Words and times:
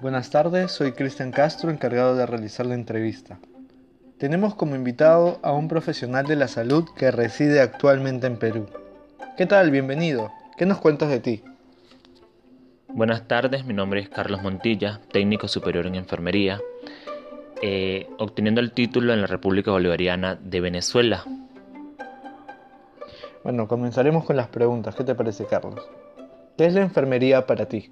Buenas 0.00 0.28
tardes, 0.30 0.72
soy 0.72 0.92
Cristian 0.92 1.30
Castro, 1.30 1.70
encargado 1.70 2.16
de 2.16 2.26
realizar 2.26 2.66
la 2.66 2.74
entrevista. 2.74 3.38
Tenemos 4.18 4.54
como 4.54 4.74
invitado 4.74 5.38
a 5.42 5.52
un 5.52 5.68
profesional 5.68 6.26
de 6.26 6.36
la 6.36 6.48
salud 6.48 6.84
que 6.96 7.10
reside 7.10 7.60
actualmente 7.60 8.26
en 8.26 8.36
Perú. 8.36 8.66
¿Qué 9.36 9.46
tal? 9.46 9.70
Bienvenido. 9.70 10.32
¿Qué 10.58 10.66
nos 10.66 10.78
cuentas 10.78 11.08
de 11.08 11.20
ti? 11.20 11.44
Buenas 12.88 13.26
tardes, 13.28 13.64
mi 13.64 13.72
nombre 13.72 14.00
es 14.00 14.08
Carlos 14.08 14.42
Montilla, 14.42 15.00
técnico 15.12 15.48
superior 15.48 15.86
en 15.86 15.94
enfermería, 15.94 16.60
eh, 17.62 18.08
obteniendo 18.18 18.60
el 18.60 18.72
título 18.72 19.12
en 19.12 19.20
la 19.20 19.26
República 19.26 19.70
Bolivariana 19.70 20.34
de 20.34 20.60
Venezuela. 20.60 21.24
Bueno, 23.42 23.68
comenzaremos 23.68 24.24
con 24.24 24.36
las 24.36 24.48
preguntas. 24.48 24.94
¿Qué 24.94 25.04
te 25.04 25.14
parece, 25.14 25.46
Carlos? 25.46 25.80
¿Qué 26.58 26.66
es 26.66 26.74
la 26.74 26.82
enfermería 26.82 27.46
para 27.46 27.66
ti? 27.66 27.90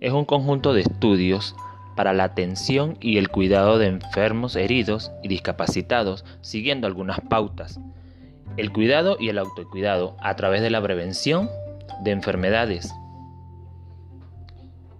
Es 0.00 0.12
un 0.12 0.24
conjunto 0.24 0.74
de 0.74 0.82
estudios 0.82 1.56
para 1.96 2.12
la 2.12 2.24
atención 2.24 2.98
y 3.00 3.18
el 3.18 3.28
cuidado 3.28 3.78
de 3.78 3.86
enfermos, 3.86 4.54
heridos 4.56 5.12
y 5.22 5.28
discapacitados, 5.28 6.24
siguiendo 6.42 6.86
algunas 6.86 7.20
pautas. 7.20 7.80
El 8.56 8.72
cuidado 8.72 9.16
y 9.18 9.28
el 9.30 9.38
autocuidado 9.38 10.16
a 10.20 10.36
través 10.36 10.62
de 10.62 10.70
la 10.70 10.82
prevención 10.82 11.48
de 12.02 12.10
enfermedades, 12.10 12.92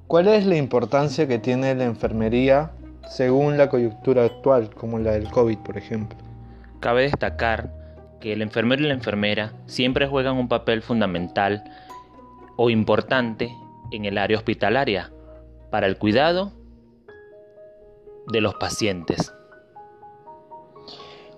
¿Cuál 0.06 0.28
es 0.28 0.46
la 0.46 0.56
importancia 0.56 1.26
que 1.26 1.40
tiene 1.40 1.74
la 1.74 1.82
enfermería 1.82 2.70
según 3.09 3.59
la 3.59 3.68
coyuntura 3.68 4.24
actual, 4.24 4.70
como 4.73 5.01
la 5.01 5.10
del 5.10 5.28
COVID, 5.28 5.59
por 5.59 5.76
ejemplo? 5.76 6.16
Cabe 6.78 7.02
destacar 7.02 7.73
que 8.20 8.32
el 8.32 8.40
enfermero 8.40 8.84
y 8.84 8.87
la 8.87 8.95
enfermera 8.95 9.52
siempre 9.66 10.06
juegan 10.06 10.37
un 10.37 10.46
papel 10.46 10.80
fundamental 10.80 11.65
o 12.54 12.70
importante 12.70 13.52
en 13.90 14.04
el 14.04 14.18
área 14.18 14.37
hospitalaria 14.37 15.12
para 15.70 15.87
el 15.87 15.98
cuidado 15.98 16.52
de 18.28 18.40
los 18.40 18.54
pacientes. 18.54 19.32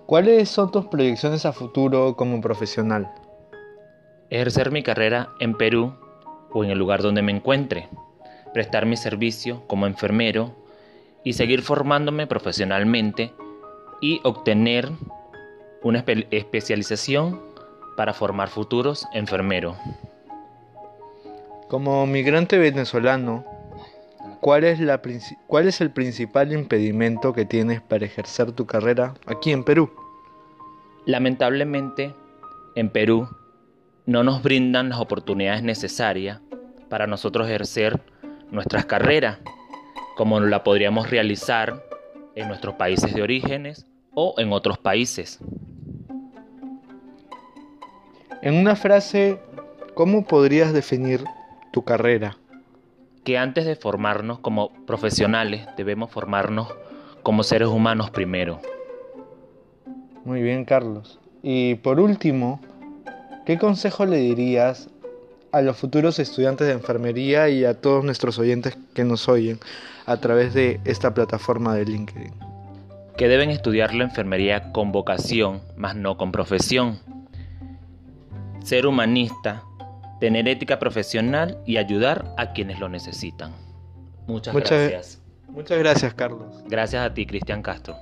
¿Cuáles 0.06 0.48
son 0.48 0.70
tus 0.70 0.86
proyecciones 0.86 1.44
a 1.44 1.52
futuro 1.52 2.16
como 2.16 2.40
profesional? 2.40 3.12
Ejercer 4.30 4.70
mi 4.70 4.82
carrera 4.82 5.30
en 5.38 5.54
Perú 5.54 5.94
o 6.50 6.64
en 6.64 6.70
el 6.70 6.78
lugar 6.78 7.02
donde 7.02 7.22
me 7.22 7.32
encuentre 7.32 7.88
prestar 8.54 8.86
mi 8.86 8.96
servicio 8.96 9.66
como 9.66 9.86
enfermero 9.86 10.54
y 11.24 11.34
seguir 11.34 11.62
formándome 11.62 12.26
profesionalmente 12.26 13.34
y 14.00 14.20
obtener 14.24 14.90
una 15.82 16.04
especialización 16.30 17.40
para 17.96 18.14
formar 18.14 18.48
futuros 18.48 19.06
enfermeros. 19.12 19.76
Como 21.68 22.06
migrante 22.06 22.56
venezolano, 22.56 23.44
¿cuál 24.40 24.64
es, 24.64 24.80
la, 24.80 25.02
¿cuál 25.46 25.68
es 25.68 25.82
el 25.82 25.90
principal 25.90 26.50
impedimento 26.54 27.34
que 27.34 27.44
tienes 27.44 27.82
para 27.82 28.06
ejercer 28.06 28.52
tu 28.52 28.64
carrera 28.64 29.12
aquí 29.26 29.52
en 29.52 29.64
Perú? 29.64 29.90
Lamentablemente, 31.04 32.14
en 32.74 32.88
Perú 32.88 33.28
no 34.06 34.24
nos 34.24 34.42
brindan 34.42 34.88
las 34.88 34.98
oportunidades 34.98 35.62
necesarias 35.62 36.40
para 36.88 37.06
nosotros 37.06 37.46
ejercer 37.46 38.00
nuestras 38.50 38.86
carreras, 38.86 39.36
como 40.16 40.40
la 40.40 40.64
podríamos 40.64 41.10
realizar 41.10 41.84
en 42.34 42.48
nuestros 42.48 42.76
países 42.76 43.12
de 43.12 43.20
orígenes 43.20 43.84
o 44.14 44.34
en 44.38 44.54
otros 44.54 44.78
países. 44.78 45.38
En 48.40 48.54
una 48.54 48.74
frase, 48.74 49.38
¿cómo 49.92 50.24
podrías 50.24 50.72
definir 50.72 51.24
tu 51.72 51.84
carrera? 51.84 52.36
Que 53.24 53.38
antes 53.38 53.66
de 53.66 53.76
formarnos 53.76 54.38
como 54.38 54.72
profesionales 54.86 55.66
debemos 55.76 56.10
formarnos 56.10 56.68
como 57.22 57.42
seres 57.42 57.68
humanos 57.68 58.10
primero. 58.10 58.60
Muy 60.24 60.42
bien, 60.42 60.64
Carlos. 60.64 61.18
Y 61.42 61.76
por 61.76 62.00
último, 62.00 62.60
¿qué 63.46 63.58
consejo 63.58 64.06
le 64.06 64.16
dirías 64.18 64.90
a 65.52 65.62
los 65.62 65.76
futuros 65.76 66.18
estudiantes 66.18 66.66
de 66.66 66.74
enfermería 66.74 67.48
y 67.48 67.64
a 67.64 67.80
todos 67.80 68.04
nuestros 68.04 68.38
oyentes 68.38 68.76
que 68.94 69.04
nos 69.04 69.28
oyen 69.28 69.58
a 70.06 70.18
través 70.18 70.54
de 70.54 70.80
esta 70.84 71.14
plataforma 71.14 71.74
de 71.74 71.84
LinkedIn. 71.84 72.34
Que 73.16 73.28
deben 73.28 73.50
estudiar 73.50 73.94
la 73.94 74.04
enfermería 74.04 74.72
con 74.72 74.92
vocación, 74.92 75.60
más 75.76 75.96
no 75.96 76.16
con 76.16 76.32
profesión. 76.32 76.98
Ser 78.62 78.86
humanista, 78.86 79.64
tener 80.20 80.48
ética 80.48 80.78
profesional 80.78 81.58
y 81.66 81.76
ayudar 81.76 82.34
a 82.36 82.52
quienes 82.52 82.78
lo 82.78 82.88
necesitan. 82.88 83.52
Muchas, 84.26 84.54
muchas 84.54 84.90
gracias. 84.90 85.22
Muchas 85.48 85.78
gracias, 85.78 86.14
Carlos. 86.14 86.62
Gracias 86.68 87.02
a 87.04 87.14
ti, 87.14 87.26
Cristian 87.26 87.62
Castro. 87.62 87.96